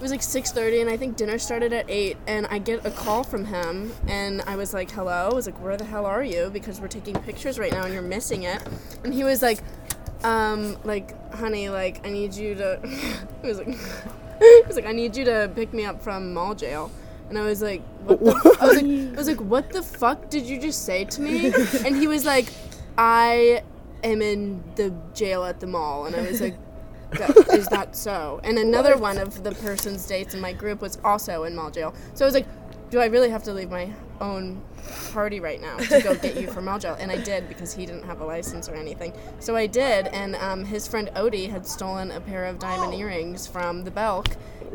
it 0.00 0.02
was 0.02 0.12
like 0.12 0.22
6.30 0.22 0.80
and 0.80 0.88
i 0.88 0.96
think 0.96 1.18
dinner 1.18 1.38
started 1.38 1.74
at 1.74 1.84
8 1.86 2.16
and 2.26 2.46
i 2.46 2.58
get 2.58 2.86
a 2.86 2.90
call 2.90 3.22
from 3.22 3.44
him 3.44 3.92
and 4.06 4.40
i 4.42 4.56
was 4.56 4.72
like 4.72 4.90
hello 4.90 5.28
i 5.30 5.34
was 5.34 5.44
like 5.44 5.60
where 5.62 5.76
the 5.76 5.84
hell 5.84 6.06
are 6.06 6.24
you 6.24 6.48
because 6.50 6.80
we're 6.80 6.88
taking 6.88 7.14
pictures 7.16 7.58
right 7.58 7.70
now 7.70 7.84
and 7.84 7.92
you're 7.92 8.02
missing 8.02 8.44
it 8.44 8.66
and 9.04 9.12
he 9.12 9.24
was 9.24 9.42
like 9.42 9.58
um 10.24 10.78
like 10.84 11.34
honey 11.34 11.68
like 11.68 12.04
i 12.06 12.08
need 12.08 12.34
you 12.34 12.54
to 12.54 12.80
he 13.42 13.46
was 13.46 13.58
like 13.58 13.68
he 14.38 14.62
was 14.66 14.76
like 14.76 14.86
i 14.86 14.92
need 14.92 15.14
you 15.14 15.26
to 15.26 15.52
pick 15.54 15.74
me 15.74 15.84
up 15.84 16.00
from 16.00 16.32
mall 16.32 16.54
jail 16.54 16.90
and 17.28 17.38
i 17.38 17.42
was 17.42 17.60
like 17.60 17.82
what 18.06 18.18
the 18.42 18.56
I 18.58 18.64
was 18.64 18.76
like 18.76 18.84
I 18.86 19.16
was 19.16 19.28
like 19.28 19.40
what 19.42 19.70
the 19.70 19.82
fuck 19.82 20.30
did 20.30 20.46
you 20.46 20.58
just 20.58 20.86
say 20.86 21.04
to 21.04 21.20
me 21.20 21.52
and 21.84 21.94
he 21.94 22.06
was 22.06 22.24
like 22.24 22.48
i 22.96 23.62
am 24.02 24.22
in 24.22 24.64
the 24.76 24.94
jail 25.12 25.44
at 25.44 25.60
the 25.60 25.66
mall 25.66 26.06
and 26.06 26.16
i 26.16 26.22
was 26.22 26.40
like 26.40 26.56
that, 27.12 27.48
is 27.52 27.68
that 27.68 27.96
so? 27.96 28.40
And 28.44 28.58
another 28.58 28.96
one 28.96 29.18
of 29.18 29.42
the 29.42 29.52
person's 29.52 30.06
dates 30.06 30.34
in 30.34 30.40
my 30.40 30.52
group 30.52 30.80
was 30.80 30.98
also 31.04 31.44
in 31.44 31.54
mall 31.54 31.70
jail. 31.70 31.94
So 32.14 32.24
I 32.24 32.26
was 32.26 32.34
like, 32.34 32.46
do 32.90 32.98
I 32.98 33.06
really 33.06 33.30
have 33.30 33.44
to 33.44 33.52
leave 33.52 33.70
my 33.70 33.92
own 34.20 34.60
party 35.12 35.38
right 35.38 35.60
now 35.60 35.76
to 35.76 36.00
go 36.02 36.14
get 36.16 36.36
you 36.36 36.48
from 36.50 36.64
mall 36.64 36.78
jail? 36.78 36.96
And 36.98 37.10
I 37.10 37.16
did 37.16 37.48
because 37.48 37.72
he 37.72 37.86
didn't 37.86 38.04
have 38.04 38.20
a 38.20 38.24
license 38.24 38.68
or 38.68 38.74
anything. 38.74 39.12
So 39.38 39.54
I 39.54 39.66
did, 39.66 40.08
and 40.08 40.34
um, 40.36 40.64
his 40.64 40.88
friend 40.88 41.10
Odie 41.14 41.48
had 41.48 41.66
stolen 41.66 42.10
a 42.10 42.20
pair 42.20 42.44
of 42.46 42.58
diamond 42.58 42.94
earrings 43.00 43.46
from 43.46 43.84
the 43.84 43.90
Belk. 43.90 44.26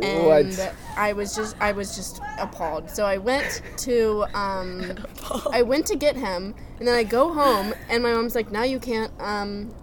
And 0.02 0.26
What? 0.58 0.74
I 0.98 1.14
was 1.14 1.36
just 1.36 1.56
I 1.60 1.72
was 1.72 1.96
just 1.96 2.22
appalled. 2.38 2.90
So 2.90 3.06
I 3.06 3.18
went 3.18 3.62
to 3.78 4.26
um, 4.34 4.94
I 5.52 5.62
went 5.62 5.86
to 5.88 5.96
get 5.96 6.16
him, 6.16 6.56
and 6.80 6.88
then 6.88 6.96
I 6.96 7.04
go 7.04 7.34
home, 7.34 7.74
and 7.90 8.02
my 8.04 8.14
mom's 8.14 8.36
like, 8.36 8.52
"Now 8.52 8.64
you 8.64 8.80
can't 8.80 9.12
um, 9.20 9.74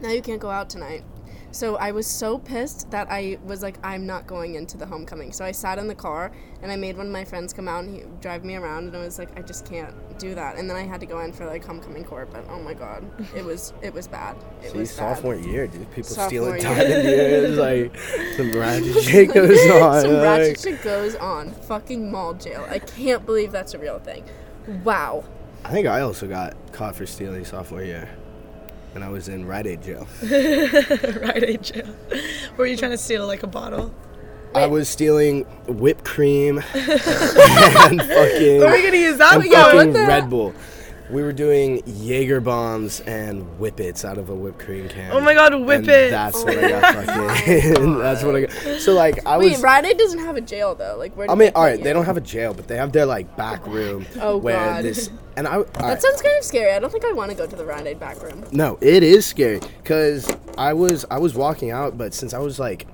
now 0.00 0.10
you 0.10 0.22
can't 0.22 0.40
go 0.40 0.50
out 0.50 0.70
tonight." 0.70 1.04
So 1.52 1.76
I 1.76 1.92
was 1.92 2.06
so 2.06 2.38
pissed 2.38 2.90
that 2.90 3.08
I 3.10 3.38
was 3.44 3.62
like, 3.62 3.76
I'm 3.84 4.06
not 4.06 4.26
going 4.26 4.54
into 4.54 4.78
the 4.78 4.86
homecoming. 4.86 5.32
So 5.32 5.44
I 5.44 5.52
sat 5.52 5.78
in 5.78 5.86
the 5.86 5.94
car 5.94 6.32
and 6.62 6.72
I 6.72 6.76
made 6.76 6.96
one 6.96 7.06
of 7.06 7.12
my 7.12 7.24
friends 7.24 7.52
come 7.52 7.68
out 7.68 7.84
and 7.84 7.94
he 7.94 8.04
drive 8.20 8.42
me 8.42 8.56
around, 8.56 8.86
and 8.86 8.96
I 8.96 9.00
was 9.00 9.18
like, 9.18 9.38
I 9.38 9.42
just 9.42 9.66
can't 9.68 9.94
do 10.18 10.34
that. 10.34 10.56
And 10.56 10.68
then 10.68 10.76
I 10.78 10.82
had 10.82 10.98
to 11.00 11.06
go 11.06 11.20
in 11.20 11.32
for 11.32 11.44
like 11.46 11.62
homecoming 11.64 12.04
court, 12.04 12.30
but 12.32 12.44
oh 12.48 12.58
my 12.60 12.72
god, 12.72 13.04
it 13.36 13.44
was 13.44 13.74
it 13.82 13.92
was 13.92 14.08
bad. 14.08 14.36
It 14.62 14.72
See, 14.72 14.78
was 14.78 14.96
bad. 14.96 15.14
sophomore 15.16 15.34
year, 15.34 15.66
dude. 15.66 15.88
People 15.90 16.04
Sophomore 16.04 16.28
stealing 16.58 16.62
diamond 16.62 17.04
years, 17.04 17.58
like 17.92 17.98
some 18.36 18.52
ratchet 18.52 19.02
shit 19.04 19.34
goes 19.34 19.70
on. 19.70 20.00
Some 20.00 20.12
like- 20.14 20.22
ratchet 20.22 20.60
shit 20.60 20.82
goes 20.82 21.14
on. 21.16 21.50
Fucking 21.52 22.10
mall 22.10 22.32
jail. 22.34 22.66
I 22.70 22.78
can't 22.78 23.26
believe 23.26 23.52
that's 23.52 23.74
a 23.74 23.78
real 23.78 23.98
thing. 23.98 24.24
Wow. 24.84 25.24
I 25.64 25.70
think 25.70 25.86
I 25.86 26.00
also 26.00 26.26
got 26.26 26.54
caught 26.72 26.96
for 26.96 27.04
stealing 27.06 27.44
sophomore 27.44 27.82
year, 27.82 28.08
and 28.94 29.02
I 29.04 29.08
was 29.08 29.28
in 29.28 29.46
Rite 29.46 29.66
Aid 29.66 29.82
jail. 29.82 30.06
right, 30.22 31.42
Aid 31.42 31.62
jail. 31.62 31.94
Were 32.56 32.66
you 32.66 32.76
trying 32.76 32.90
to 32.92 32.98
steal 32.98 33.26
like 33.26 33.42
a 33.42 33.46
bottle? 33.46 33.94
I 34.54 34.66
was 34.66 34.88
stealing 34.88 35.42
whipped 35.66 36.04
cream 36.04 36.58
and 36.74 38.02
fucking, 38.02 38.62
Are 38.62 38.72
we 38.72 38.82
gonna 38.82 38.96
use 38.96 39.16
that? 39.18 39.34
and 39.36 39.44
Yeah, 39.50 39.72
fucking 39.72 39.94
Red 39.94 40.28
Bull. 40.28 40.54
We 41.12 41.22
were 41.22 41.32
doing 41.32 41.82
Jaeger 41.86 42.40
bombs 42.40 43.00
and 43.00 43.42
whippets 43.58 44.04
out 44.04 44.16
of 44.16 44.30
a 44.30 44.34
whipped 44.34 44.58
cream 44.60 44.88
can. 44.88 45.12
Oh 45.12 45.20
my 45.20 45.34
god, 45.34 45.52
And 45.52 45.66
whip 45.66 45.82
it! 45.86 46.10
That's 46.10 46.38
oh 46.38 46.44
what 46.46 46.58
I 46.58 46.68
got 46.70 46.94
fucking. 47.06 47.98
that's 47.98 48.22
what 48.24 48.34
I 48.36 48.40
got. 48.46 48.80
So 48.80 48.94
like 48.94 49.24
I 49.26 49.36
Wait, 49.36 49.52
was. 49.52 49.62
Rite 49.62 49.84
Aid 49.84 49.98
doesn't 49.98 50.20
have 50.20 50.36
a 50.36 50.40
jail 50.40 50.74
though. 50.74 50.96
Like 50.98 51.14
where? 51.16 51.30
I 51.30 51.34
mean, 51.34 51.38
they 51.38 51.46
all 51.52 51.62
put 51.62 51.68
right, 51.68 51.78
you? 51.78 51.84
they 51.84 51.92
don't 51.92 52.06
have 52.06 52.16
a 52.16 52.20
jail, 52.22 52.54
but 52.54 52.66
they 52.66 52.76
have 52.76 52.92
their 52.92 53.04
like 53.06 53.36
back 53.36 53.66
room 53.66 54.06
Oh, 54.20 54.38
where 54.38 54.56
God. 54.56 54.84
this. 54.84 55.10
And 55.34 55.48
I. 55.48 55.56
all 55.56 55.64
That 55.64 55.80
right. 55.80 56.02
sounds 56.02 56.20
kind 56.20 56.36
of 56.38 56.44
scary. 56.44 56.72
I 56.72 56.78
don't 56.78 56.90
think 56.90 57.06
I 57.06 57.12
want 57.12 57.30
to 57.30 57.36
go 57.36 57.46
to 57.46 57.56
the 57.56 57.64
Rite 57.64 57.86
Aid 57.86 57.98
back 58.00 58.22
room. 58.22 58.44
No, 58.52 58.76
it 58.82 59.02
is 59.02 59.24
scary 59.24 59.60
because 59.82 60.30
I 60.58 60.72
was 60.74 61.06
I 61.10 61.18
was 61.18 61.34
walking 61.34 61.70
out, 61.70 61.96
but 61.96 62.12
since 62.12 62.34
I 62.34 62.38
was 62.38 62.58
like 62.58 62.86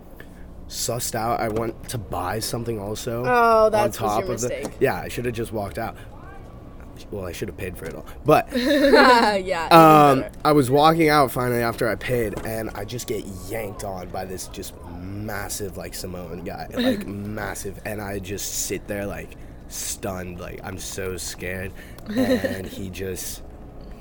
sussed 0.69 1.15
out, 1.15 1.41
I 1.41 1.49
went 1.49 1.89
to 1.89 1.99
buy 1.99 2.39
something 2.41 2.79
also. 2.81 3.25
Oh, 3.27 3.71
that's 3.71 4.01
was 4.01 4.11
on 4.11 4.17
top 4.21 4.25
your 4.25 4.35
of 4.35 4.41
the 4.41 4.49
mistake. 4.49 4.77
yeah, 4.81 5.01
I 5.01 5.09
should 5.09 5.25
have 5.25 5.35
just 5.35 5.53
walked 5.53 5.79
out. 5.79 5.97
Well, 7.11 7.25
I 7.25 7.33
should 7.33 7.49
have 7.49 7.57
paid 7.57 7.77
for 7.77 7.87
it 7.87 7.95
all, 7.95 8.05
but 8.25 8.49
yeah. 8.57 9.69
um. 9.71 10.25
I 10.45 10.53
was 10.53 10.71
walking 10.71 11.09
out 11.09 11.31
finally 11.33 11.63
after 11.63 11.89
I 11.89 11.95
paid, 11.95 12.39
and 12.45 12.71
I 12.71 12.85
just 12.85 13.07
get 13.07 13.25
yanked 13.49 13.83
on 13.85 14.09
by 14.09 14.25
this 14.27 14.49
just 14.49 14.75
massive 14.93 15.77
like 15.77 15.95
Samoan 15.95 16.45
guy, 16.45 16.69
like 16.75 17.07
massive, 17.07 17.81
and 17.85 18.01
I 18.01 18.19
just 18.19 18.67
sit 18.67 18.87
there 18.87 19.07
like 19.07 19.37
stunned, 19.69 20.41
like 20.41 20.61
I'm 20.63 20.79
so 20.79 21.17
scared, 21.17 21.73
and 22.09 22.67
he 22.67 22.91
just, 23.05 23.43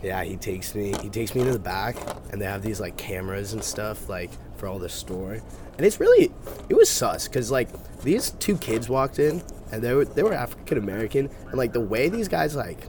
yeah, 0.04 0.24
he 0.24 0.36
takes 0.36 0.76
me, 0.76 0.94
he 1.02 1.10
takes 1.10 1.34
me 1.34 1.44
to 1.44 1.52
the 1.52 1.60
back, 1.60 1.96
and 2.32 2.42
they 2.42 2.46
have 2.46 2.62
these 2.62 2.80
like 2.80 2.98
cameras 2.98 3.54
and 3.54 3.64
stuff 3.64 4.10
like 4.10 4.32
for 4.58 4.68
all 4.68 4.80
the 4.80 4.90
store, 4.90 5.34
and 5.78 5.86
it's 5.86 6.00
really, 6.00 6.32
it 6.68 6.76
was 6.76 6.90
sus, 6.90 7.28
cause 7.28 7.52
like 7.52 7.70
these 8.02 8.32
two 8.32 8.58
kids 8.58 8.90
walked 8.90 9.20
in, 9.20 9.42
and 9.72 9.82
they 9.82 9.94
were 9.94 10.06
they 10.06 10.24
were 10.24 10.34
African 10.34 10.78
American, 10.78 11.30
and 11.48 11.58
like 11.58 11.74
the 11.74 11.82
way 11.82 12.10
these 12.10 12.28
guys 12.28 12.56
like 12.56 12.88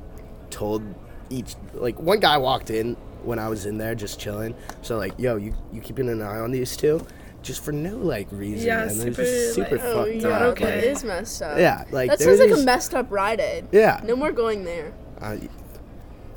told 0.50 0.82
each 1.30 1.54
like 1.74 2.00
one 2.00 2.20
guy 2.20 2.38
walked 2.38 2.70
in 2.70 2.94
when 3.22 3.38
I 3.38 3.48
was 3.48 3.66
in 3.66 3.78
there 3.78 3.94
just 3.94 4.18
chilling. 4.20 4.54
So 4.82 4.96
like, 4.96 5.12
yo, 5.18 5.36
you 5.36 5.54
you 5.72 5.80
keeping 5.80 6.08
an 6.08 6.22
eye 6.22 6.38
on 6.38 6.50
these 6.50 6.76
two, 6.76 7.04
just 7.42 7.62
for 7.64 7.72
no 7.72 7.96
like 7.96 8.28
reason. 8.30 8.66
Yeah, 8.66 8.82
and 8.82 8.90
they're 8.90 9.12
super, 9.12 9.22
just 9.24 9.54
super 9.54 9.76
like- 9.76 9.84
Oh 9.84 10.04
fucked 10.04 10.14
yeah, 10.22 10.28
up. 10.28 10.42
okay. 10.52 10.64
that 10.64 10.84
is 10.84 11.04
messed 11.04 11.42
up. 11.42 11.58
Yeah, 11.58 11.84
like 11.90 12.10
that 12.10 12.18
there 12.18 12.28
sounds 12.28 12.40
like 12.40 12.50
is- 12.50 12.62
a 12.62 12.64
messed 12.64 12.94
up 12.94 13.06
Rite 13.10 13.40
Aid. 13.40 13.66
Yeah. 13.72 14.00
No 14.04 14.16
more 14.16 14.32
going 14.32 14.64
there. 14.64 14.92
Uh, 15.20 15.36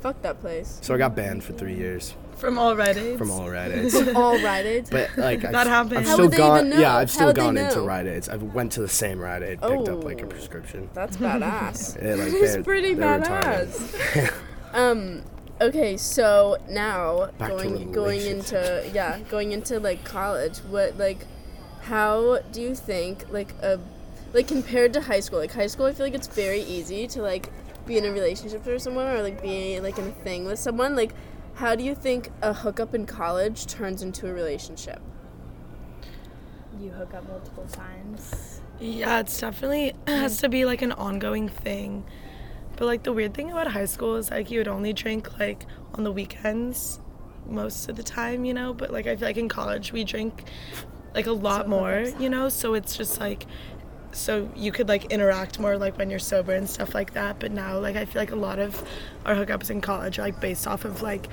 Fuck 0.00 0.20
that 0.22 0.40
place. 0.40 0.78
so 0.82 0.94
I 0.94 0.98
got 0.98 1.14
banned 1.14 1.44
for 1.44 1.52
three 1.52 1.74
years 1.76 2.14
From 2.42 2.58
all 2.58 2.74
Rite 2.76 2.96
Aids. 2.96 3.18
from 3.18 3.30
all 3.30 3.48
Rite 3.56 3.70
Aids. 3.72 3.94
All 4.14 4.36
Rite 4.42 4.66
Aids. 4.66 4.90
But 4.90 5.16
like 5.16 5.44
I've, 5.44 5.52
That 5.52 5.66
happened. 5.68 5.98
I've 5.98 6.06
How 6.06 6.12
still 6.14 6.24
would 6.26 6.32
they 6.32 6.36
gone. 6.38 6.58
even 6.58 6.70
know? 6.70 6.78
Yeah, 6.80 6.96
I've 6.96 7.08
How 7.08 7.14
still 7.14 7.26
would 7.28 7.36
they 7.36 7.40
gone 7.40 7.56
into 7.56 7.76
know? 7.76 7.86
Rite 7.86 8.06
Aids. 8.08 8.28
I 8.28 8.36
went 8.36 8.72
to 8.72 8.80
the 8.80 8.88
same 8.88 9.20
Rite 9.20 9.42
Aid, 9.44 9.60
picked 9.62 9.88
up 9.88 10.02
like 10.04 10.20
a 10.20 10.24
Oh. 10.24 10.28
prescription. 10.28 10.90
That's 10.92 11.16
badass. 11.16 11.96
Yeah, 12.02 12.16
like 12.16 12.32
It's 12.34 12.52
they're- 12.54 12.62
pretty 12.64 12.94
they're 12.94 13.20
badass. 13.20 14.32
um. 14.74 15.22
Okay, 15.60 15.96
so 15.96 16.56
now 16.68 17.30
Back 17.38 17.50
to 17.50 17.56
going 17.56 17.92
going 17.92 18.18
relations. 18.18 18.52
into 18.52 18.90
yeah 18.92 19.20
going 19.30 19.52
into 19.52 19.78
like 19.78 20.02
college. 20.04 20.58
What 20.68 20.98
like 20.98 21.24
how 21.82 22.38
do 22.50 22.60
you 22.60 22.74
think 22.74 23.26
like 23.30 23.54
a 23.62 23.78
like 24.32 24.48
compared 24.48 24.92
to 24.94 25.00
high 25.02 25.20
school? 25.20 25.38
Like 25.38 25.52
high 25.52 25.68
school, 25.68 25.86
I 25.86 25.92
feel 25.92 26.06
like 26.06 26.14
it's 26.14 26.26
very 26.26 26.62
easy 26.62 27.06
to 27.08 27.22
like 27.22 27.50
be 27.86 27.96
in 27.98 28.04
a 28.04 28.10
relationship 28.10 28.64
with 28.66 28.82
someone 28.82 29.06
or 29.06 29.22
like 29.22 29.40
be 29.42 29.78
like 29.80 29.98
in 29.98 30.08
a 30.08 30.10
thing 30.24 30.46
with 30.46 30.58
someone. 30.58 30.96
Like, 30.96 31.12
how 31.62 31.76
do 31.76 31.84
you 31.84 31.94
think 31.94 32.28
a 32.42 32.52
hookup 32.52 32.92
in 32.92 33.06
college 33.06 33.66
turns 33.66 34.02
into 34.02 34.28
a 34.28 34.32
relationship? 34.32 35.00
You 36.80 36.90
hook 36.90 37.14
up 37.14 37.28
multiple 37.28 37.64
times. 37.70 38.60
Yeah, 38.80 39.20
it's 39.20 39.38
definitely 39.38 39.94
mm. 40.06 40.18
has 40.18 40.38
to 40.38 40.48
be 40.48 40.64
like 40.64 40.82
an 40.82 40.90
ongoing 40.90 41.48
thing. 41.48 42.04
But 42.76 42.86
like 42.86 43.04
the 43.04 43.12
weird 43.12 43.32
thing 43.32 43.52
about 43.52 43.68
high 43.68 43.84
school 43.84 44.16
is 44.16 44.28
like 44.28 44.50
you 44.50 44.58
would 44.58 44.66
only 44.66 44.92
drink 44.92 45.38
like 45.38 45.66
on 45.94 46.02
the 46.02 46.10
weekends 46.10 46.98
most 47.46 47.88
of 47.88 47.94
the 47.94 48.02
time, 48.02 48.44
you 48.44 48.54
know. 48.54 48.74
But 48.74 48.90
like 48.90 49.06
I 49.06 49.14
feel 49.14 49.28
like 49.28 49.36
in 49.36 49.48
college 49.48 49.92
we 49.92 50.02
drink 50.02 50.42
like 51.14 51.28
a 51.28 51.32
lot 51.32 51.68
more, 51.68 52.06
you 52.18 52.28
know. 52.28 52.48
So 52.48 52.74
it's 52.74 52.96
just 52.96 53.20
like 53.20 53.46
so 54.12 54.48
you 54.54 54.72
could 54.72 54.88
like 54.88 55.06
interact 55.06 55.58
more 55.58 55.76
like 55.76 55.96
when 55.98 56.10
you're 56.10 56.18
sober 56.18 56.52
and 56.52 56.68
stuff 56.68 56.94
like 56.94 57.14
that. 57.14 57.38
But 57.38 57.52
now 57.52 57.78
like 57.78 57.96
I 57.96 58.04
feel 58.04 58.22
like 58.22 58.32
a 58.32 58.36
lot 58.36 58.58
of 58.58 58.82
our 59.26 59.34
hookups 59.34 59.70
in 59.70 59.80
college 59.80 60.18
are 60.18 60.22
like 60.22 60.40
based 60.40 60.66
off 60.66 60.84
of 60.84 61.02
like 61.02 61.28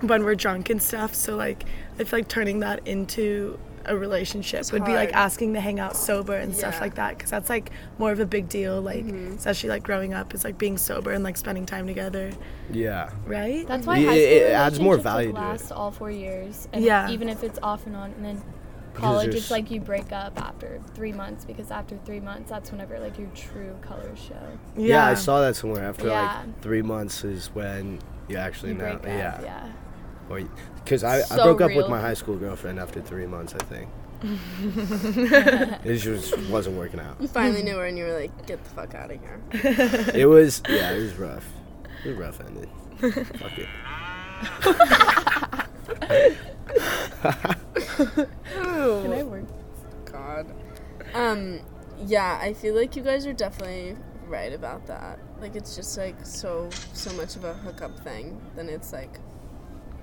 when 0.00 0.24
we're 0.24 0.34
drunk 0.34 0.70
and 0.70 0.82
stuff. 0.82 1.14
So 1.14 1.36
like 1.36 1.64
I 1.98 2.04
feel 2.04 2.18
like 2.20 2.28
turning 2.28 2.60
that 2.60 2.86
into 2.86 3.58
a 3.88 3.96
relationship 3.96 4.72
would 4.72 4.84
be 4.84 4.92
like 4.92 5.12
asking 5.12 5.54
to 5.54 5.60
hang 5.60 5.78
out 5.78 5.96
sober 5.96 6.34
and 6.34 6.56
stuff 6.56 6.80
like 6.80 6.96
that 6.96 7.16
because 7.16 7.30
that's 7.30 7.48
like 7.48 7.70
more 7.98 8.10
of 8.10 8.18
a 8.18 8.26
big 8.26 8.48
deal 8.48 8.82
like 8.82 9.04
mm-hmm. 9.04 9.36
especially 9.36 9.68
like 9.68 9.84
growing 9.84 10.12
up 10.12 10.34
is 10.34 10.42
like 10.42 10.58
being 10.58 10.76
sober 10.76 11.12
and 11.12 11.22
like 11.22 11.36
spending 11.36 11.64
time 11.64 11.86
together 11.86 12.32
Yeah. 12.72 13.10
right 13.26 13.64
That's 13.68 13.86
why 13.86 13.98
Yeah, 13.98 14.08
high 14.08 14.14
it- 14.16 14.38
school 14.40 14.48
it 14.48 14.52
adds 14.54 14.80
more 14.80 14.96
value 14.96 15.32
like, 15.32 15.58
to 15.58 15.64
it. 15.66 15.70
all 15.70 15.92
four 15.92 16.10
years. 16.10 16.66
And 16.72 16.84
Yeah. 16.84 17.08
even 17.10 17.28
if 17.28 17.44
it's 17.44 17.60
off 17.62 17.86
and 17.86 17.94
on, 17.94 18.10
and 18.10 18.24
then 18.24 18.42
college, 18.96 19.34
it's 19.34 19.50
like 19.50 19.70
you 19.70 19.80
break 19.80 20.12
up 20.12 20.40
after 20.40 20.80
three 20.94 21.12
months 21.12 21.44
because 21.44 21.70
after 21.70 21.96
three 22.04 22.20
months, 22.20 22.50
that's 22.50 22.70
whenever 22.70 22.98
like 22.98 23.18
your 23.18 23.28
true 23.34 23.76
colors 23.82 24.18
show. 24.18 24.58
Yeah, 24.76 25.06
I 25.06 25.14
saw 25.14 25.40
that 25.40 25.56
somewhere. 25.56 25.84
After 25.84 26.08
Yeah. 26.08 26.42
like 26.44 26.60
three 26.62 26.82
months 26.82 27.24
is 27.24 27.48
when 27.54 27.98
you 28.28 28.36
actually 28.36 28.70
You 28.72 28.78
know. 28.78 28.84
break 28.84 28.94
up. 28.96 29.04
yeah. 29.06 29.40
Yeah. 29.42 29.72
Or 30.28 30.40
because 30.82 31.04
I, 31.04 31.20
I 31.30 31.36
broke 31.36 31.60
up 31.60 31.74
with 31.74 31.88
my 31.88 32.00
high 32.00 32.14
school 32.14 32.36
girlfriend 32.36 32.78
after 32.80 33.00
three 33.00 33.26
months. 33.26 33.54
I 33.54 33.58
think. 33.64 33.88
it 35.84 35.98
just 35.98 36.36
wasn't 36.48 36.76
working 36.76 36.98
out. 36.98 37.20
You 37.20 37.28
finally 37.28 37.62
knew 37.62 37.76
her, 37.76 37.84
and 37.86 37.98
you 37.98 38.04
were 38.04 38.14
like, 38.18 38.46
"Get 38.46 38.64
the 38.64 38.70
fuck 38.70 38.94
out 38.94 39.10
of 39.10 39.20
here." 39.20 39.40
It 40.14 40.26
was 40.26 40.62
yeah, 40.68 40.92
it 40.92 41.02
was 41.02 41.14
rough. 41.16 41.46
It 42.04 42.08
was 42.08 42.16
rough 42.18 42.40
ended. 42.40 42.68
Fuck 43.38 43.58
it. 43.58 43.68
Um, 51.26 51.60
yeah, 52.06 52.38
I 52.40 52.52
feel 52.52 52.74
like 52.74 52.96
you 52.96 53.02
guys 53.02 53.26
are 53.26 53.32
definitely 53.32 53.96
right 54.26 54.52
about 54.52 54.86
that. 54.86 55.18
Like, 55.40 55.56
it's 55.56 55.76
just 55.76 55.96
like 55.98 56.16
so 56.24 56.68
so 56.92 57.12
much 57.14 57.36
of 57.36 57.44
a 57.44 57.54
hookup 57.54 57.98
thing. 58.00 58.40
Then 58.54 58.68
it's 58.68 58.92
like, 58.92 59.18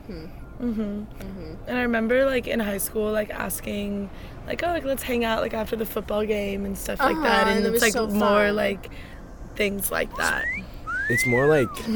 hmm. 0.08 0.26
Mhm. 0.62 1.08
Mhm. 1.08 1.58
And 1.68 1.78
I 1.78 1.82
remember 1.82 2.26
like 2.26 2.48
in 2.48 2.60
high 2.60 2.78
school 2.78 3.12
like 3.12 3.32
asking 3.32 4.10
like 4.46 4.62
oh 4.64 4.68
like 4.68 4.84
let's 4.86 5.02
hang 5.02 5.26
out 5.26 5.42
like 5.42 5.54
after 5.56 5.76
the 5.76 5.86
football 5.86 6.24
game 6.26 6.64
and 6.66 6.78
stuff 6.78 7.00
like 7.00 7.16
Uh-huh, 7.16 7.24
that 7.24 7.48
and 7.48 7.58
and 7.58 7.66
it 7.66 7.70
it's 7.70 7.74
was 7.74 7.82
like 7.82 7.94
so 7.94 8.08
more 8.08 8.46
fun. 8.48 8.56
like 8.56 8.92
things 9.56 9.92
like 9.92 10.16
that. 10.18 10.46
It's 11.10 11.26
more 11.26 11.48
like 11.48 11.68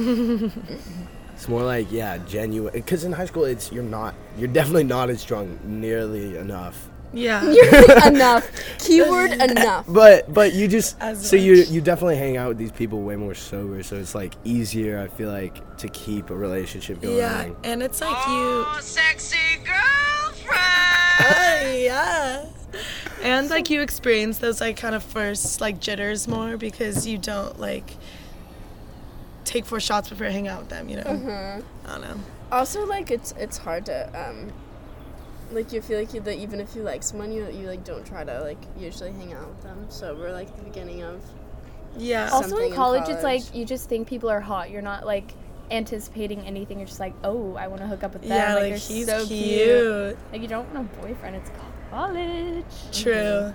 it's 1.34 1.48
more 1.48 1.64
like 1.64 1.92
yeah, 1.92 2.18
genuine. 2.20 2.74
Because 2.74 3.04
in 3.04 3.12
high 3.14 3.26
school, 3.26 3.46
it's 3.46 3.72
you're 3.72 3.84
not 3.84 4.16
you're 4.38 4.48
definitely 4.48 4.84
not 4.86 5.10
as 5.10 5.22
strong 5.22 5.60
nearly 5.64 6.36
enough. 6.38 6.90
Yeah. 7.14 7.44
enough. 8.08 8.50
Keyword 8.80 9.32
enough. 9.34 9.86
But 9.88 10.34
but 10.34 10.54
you 10.54 10.68
just 10.68 10.98
As 11.00 11.28
so 11.28 11.36
you 11.36 11.58
much. 11.58 11.70
you 11.70 11.82
definitely 11.82 12.18
hang 12.18 12.38
out 12.38 12.50
with 12.50 12.58
these 12.58 12.72
people 12.72 13.02
way 13.02 13.16
more 13.16 13.34
sober, 13.34 13.82
so 13.84 13.96
it's 13.96 14.14
like 14.16 14.34
easier. 14.44 15.00
I 15.00 15.08
feel 15.08 15.32
like 15.32 15.78
to 15.78 15.88
keep 15.90 16.30
a 16.30 16.36
relationship 16.36 17.02
going. 17.02 17.18
Yeah, 17.18 17.50
and 17.64 17.82
it's 17.82 18.02
like 18.02 18.28
you 18.28 18.66
sexy 18.82 19.38
girlfriend. 19.64 20.60
Hey, 21.20 21.86
yeah. 21.86 22.46
And 23.24 23.50
like 23.50 23.70
you 23.70 23.82
experience 23.82 24.38
those 24.38 24.62
like 24.62 24.78
kind 24.78 24.94
of 24.94 25.04
first 25.04 25.62
like 25.62 25.80
jitters 25.80 26.28
more 26.28 26.58
because 26.58 27.08
you 27.08 27.18
don't 27.18 27.60
like 27.60 27.96
take 29.46 29.66
four 29.66 29.80
shots 29.80 30.10
before 30.10 30.28
you 30.28 30.34
hang 30.34 30.48
out 30.48 30.60
with 30.60 30.70
them, 30.70 30.90
you 30.90 30.98
know. 30.98 31.62
I 31.86 31.90
don't 31.90 32.02
know. 32.02 32.20
Also, 32.52 32.86
like, 32.86 33.12
it's 33.12 33.34
it's 33.38 33.58
hard 33.58 33.86
to 33.88 34.30
um, 34.30 34.52
like 35.52 35.72
you 35.74 35.82
feel 35.82 36.00
like 36.00 36.14
you 36.14 36.22
that 36.22 36.38
even 36.38 36.60
if 36.60 36.76
you 36.76 36.82
like 36.84 37.04
someone, 37.04 37.32
you 37.32 37.48
you 37.50 37.68
like 37.68 37.84
don't 37.84 38.06
try 38.06 38.24
to 38.24 38.42
like 38.42 38.58
usually 38.78 39.12
hang 39.12 39.34
out 39.34 39.48
with 39.48 39.62
them. 39.64 39.86
So 39.90 40.16
we're 40.16 40.32
like 40.32 40.56
the 40.56 40.64
beginning 40.64 41.04
of 41.04 41.22
Yeah. 41.98 42.26
Also- 42.26 42.36
Also 42.36 42.50
Something 42.50 42.66
in 42.68 42.72
in 42.72 42.76
college, 42.78 43.10
it's 43.10 43.24
like 43.24 43.56
you 43.56 43.66
just 43.66 43.90
think 43.90 44.08
people 44.08 44.30
are 44.30 44.42
hot. 44.42 44.70
You're 44.70 44.82
not 44.82 45.06
like 45.06 45.34
anticipating 45.72 46.42
anything. 46.42 46.80
You're 46.80 46.88
just 46.88 47.00
like, 47.00 47.14
oh, 47.24 47.56
I 47.56 47.68
want 47.68 47.82
to 47.82 47.88
hook 47.88 48.04
up 48.04 48.14
with 48.14 48.22
them. 48.24 48.32
Yeah, 48.32 48.56
like, 48.56 48.74
like, 48.74 48.82
he's 48.82 49.06
so 49.08 49.26
cute. 49.26 50.18
Like 50.32 50.42
you 50.42 50.48
don't 50.48 50.74
want 50.74 50.90
a 50.90 51.02
boyfriend. 51.02 51.36
It's 51.36 51.52
college. 51.92 52.66
True. 52.92 53.54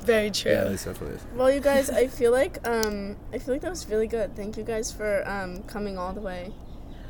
Very 0.00 0.30
true. 0.30 0.52
Yeah, 0.52 0.64
this 0.64 0.84
definitely 0.84 1.16
is. 1.16 1.22
Well, 1.34 1.50
you 1.50 1.60
guys, 1.60 1.88
I 1.88 2.06
feel 2.18 2.30
like 2.32 2.66
um, 2.68 3.16
I 3.32 3.38
feel 3.38 3.54
like 3.54 3.62
that 3.62 3.70
was 3.70 3.88
really 3.88 4.06
good. 4.06 4.36
Thank 4.36 4.56
you 4.58 4.62
guys 4.64 4.92
for 4.92 5.26
um, 5.28 5.62
coming 5.62 5.96
all 5.96 6.12
the 6.12 6.20
way 6.20 6.52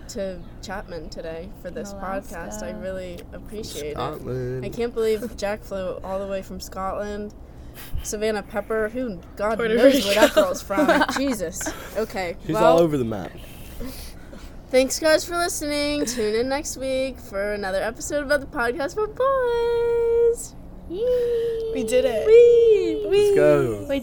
to 0.08 0.40
Chapman 0.62 1.08
today 1.08 1.48
for 1.62 1.70
this 1.70 1.92
podcast. 1.94 2.62
I 2.62 2.70
really 2.78 3.20
appreciate 3.32 3.96
it. 3.96 4.64
I 4.64 4.68
can't 4.68 4.94
believe 4.94 5.36
Jack 5.36 5.62
flew 5.62 5.98
all 6.04 6.18
the 6.18 6.26
way 6.26 6.42
from 6.42 6.60
Scotland. 6.60 7.34
Savannah 8.02 8.42
Pepper, 8.42 8.88
who 8.88 9.20
God 9.36 9.56
Puerto 9.58 9.74
knows 9.74 10.04
where 10.04 10.14
that 10.14 10.34
girl's 10.34 10.62
from. 10.62 11.04
Jesus. 11.16 11.60
Okay. 11.96 12.36
He's 12.46 12.54
well, 12.54 12.64
all 12.64 12.78
over 12.78 12.96
the 12.96 13.04
map. 13.04 13.32
thanks 14.70 14.98
guys 15.00 15.24
for 15.24 15.36
listening. 15.36 16.04
Tune 16.06 16.34
in 16.34 16.48
next 16.48 16.76
week 16.76 17.18
for 17.18 17.52
another 17.52 17.82
episode 17.82 18.24
about 18.24 18.40
the 18.40 18.46
podcast 18.46 18.94
for 18.94 19.06
boys. 19.08 20.54
We 20.88 21.84
did 21.84 22.04
it. 22.04 22.26
Whee! 22.26 23.06
Let's 23.08 23.34
go. 23.36 23.86
Wait, 23.88 24.02